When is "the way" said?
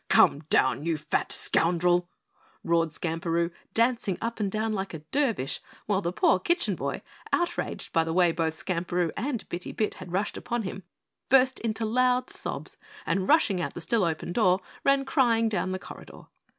8.03-8.31